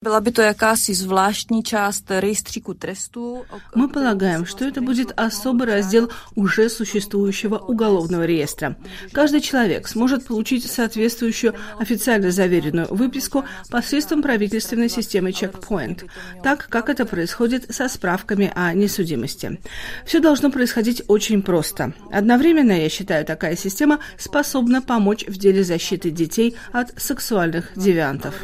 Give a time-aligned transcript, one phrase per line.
[0.00, 0.88] Была бы то якась
[1.64, 3.44] часть рейстрику тресту.
[3.74, 8.76] Мы полагаем, что это будет особый раздел уже существующего уголовного реестра.
[9.10, 16.08] Каждый человек сможет получить соответствующую официально заверенную выписку посредством правительственной системы Checkpoint,
[16.44, 19.58] так как это происходит со справками о несудимости.
[20.06, 21.92] Все должно происходить очень просто.
[22.12, 28.36] Одновременно, я считаю, такая система способна помочь в деле защиты детей от сексуальных девиантов.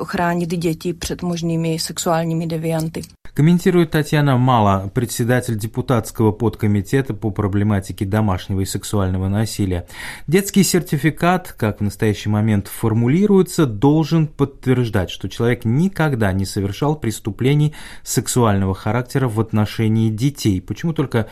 [0.00, 3.02] Ochránit děti před možnými sexuálními devianty.
[3.34, 9.86] Комментирует Татьяна Мало, председатель депутатского подкомитета по проблематике домашнего и сексуального насилия.
[10.26, 17.72] Детский сертификат, как в настоящий момент формулируется, должен подтверждать, что человек никогда не совершал преступлений
[18.02, 20.60] сексуального характера в отношении детей.
[20.60, 21.26] Почему только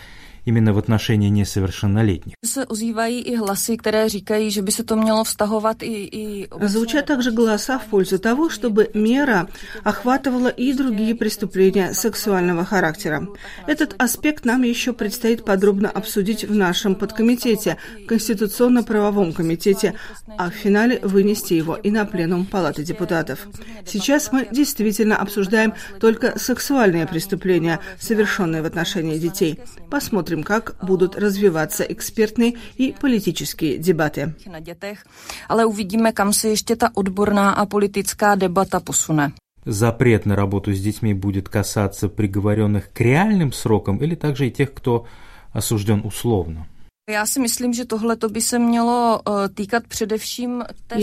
[0.49, 2.35] именно в отношении несовершеннолетних.
[6.63, 9.49] Звучат также голоса в пользу того, чтобы мера
[9.85, 13.29] охватывала и другие преступления сексуального характера.
[13.67, 19.95] Этот аспект нам еще предстоит подробно обсудить в нашем подкомитете, Конституционно-правовом комитете,
[20.39, 23.47] а в финале вынести его и на пленум Палаты депутатов.
[23.85, 29.61] Сейчас мы действительно обсуждаем только сексуальные преступления, совершенные в отношении детей.
[29.91, 34.35] Посмотрим, посмотрим, как будут развиваться экспертные и политические дебаты.
[35.49, 39.33] Ale uvidíme, kam se ještě ta odborná a politická debata posune.
[39.67, 44.73] Запрет на работу с детьми будет касаться приговоренных к реальным срокам или также и тех,
[44.73, 45.05] кто
[45.53, 46.67] осужден условно?
[47.09, 47.25] Я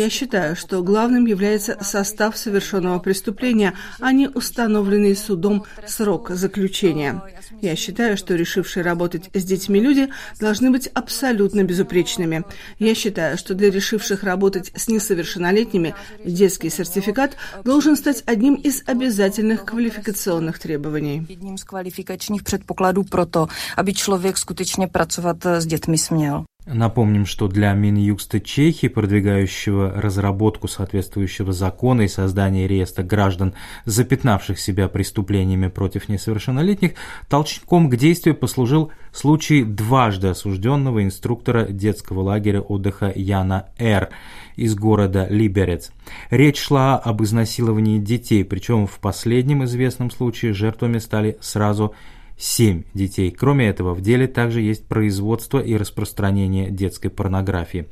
[0.10, 7.24] считаю, что главным является состав совершенного преступления, а не установленный судом срок заключения.
[7.60, 12.44] Я считаю, что решившие работать с детьми люди должны быть абсолютно безупречными.
[12.78, 19.66] Я считаю, что для решивших работать с несовершеннолетними детский сертификат должен стать одним из обязательных
[19.66, 21.26] квалификационных требований.
[21.30, 26.46] Jedním z kvalifikačních předpokladů pro to, aby člověk skutečně pracovat s dětmi смел.
[26.66, 33.54] Напомним, что для Минюкста Чехии, продвигающего разработку соответствующего закона и создание реестра граждан,
[33.86, 36.94] запятнавших себя преступлениями против несовершеннолетних,
[37.30, 44.10] толчком к действию послужил случай дважды осужденного инструктора детского лагеря отдыха Яна Р.
[44.56, 45.92] из города Либерец.
[46.32, 51.94] Речь шла об изнасиловании детей, причем в последнем известном случае жертвами стали сразу
[52.38, 53.32] 7 детей.
[53.32, 57.88] Кроме этого, в деле также есть производство и распространение детской порнографии.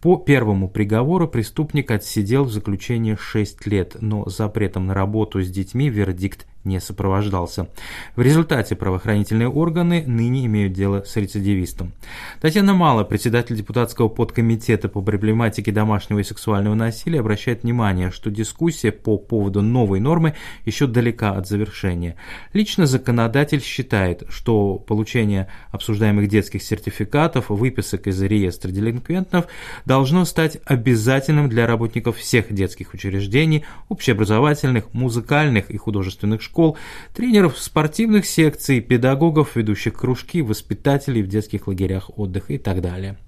[0.00, 5.88] По первому приговору преступник отсидел в заключении 6 лет, но запретом на работу с детьми
[5.88, 7.68] вердикт не сопровождался.
[8.16, 11.92] В результате правоохранительные органы ныне имеют дело с рецидивистом.
[12.40, 18.92] Татьяна Мало, председатель депутатского подкомитета по проблематике домашнего и сексуального насилия, обращает внимание, что дискуссия
[18.92, 22.16] по поводу новой нормы еще далека от завершения.
[22.52, 29.46] Лично законодатель считает, что получение обсуждаемых детских сертификатов, выписок из реестра делинквентов
[29.84, 36.78] должно стать обязательным для работников всех детских учреждений, общеобразовательных, музыкальных и художественных школ, школ,
[37.12, 43.18] тренеров спортивных секций, педагогов, ведущих кружки, воспитателей в детских лагерях отдыха и так далее.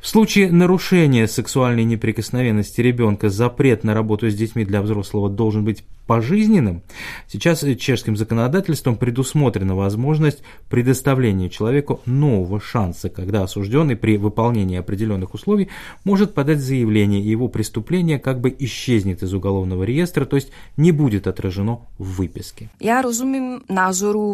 [0.00, 5.84] В случае нарушения сексуальной неприкосновенности ребенка запрет на работу с детьми для взрослого должен быть
[6.06, 6.82] пожизненным,
[7.26, 15.68] сейчас чешским законодательством предусмотрена возможность предоставления человеку нового шанса, когда осужденный при выполнении определенных условий
[16.04, 20.92] может подать заявление, и его преступление как бы исчезнет из уголовного реестра, то есть не
[20.92, 22.68] будет отражено в выписке.
[22.80, 23.02] Я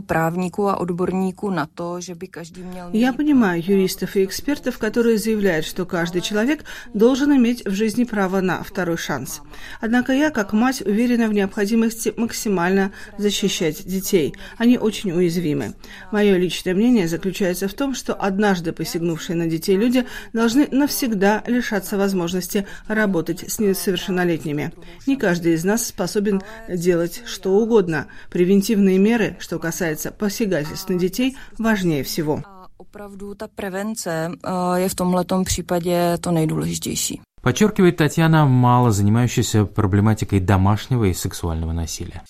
[0.06, 2.89] právníků a odborníků na to, že by každý měl...
[2.93, 6.65] Я понимаю юристов и экспертов, которые заявляют, что каждый человек
[6.95, 9.43] должен иметь в жизни право на второй шанс.
[9.81, 14.35] Однако я, как мать, уверена в необходимости максимально защищать детей.
[14.57, 15.75] Они очень уязвимы.
[16.11, 21.99] Мое личное мнение заключается в том, что однажды посягнувшие на детей люди должны навсегда лишаться
[21.99, 24.73] возможности работать с несовершеннолетними.
[25.07, 28.06] Не каждый из нас способен делать что угодно.
[28.31, 32.43] Превентивные меры, что касается посягательств на детей, важнее всего.
[32.81, 34.31] Opravdu ta prevence
[34.75, 37.22] je v tomhletom případě to nejdůležitější.
[37.42, 42.22] Подчеркивает Татьяна, мало занимающаяся проблематикой домашнего и сексуального насилия.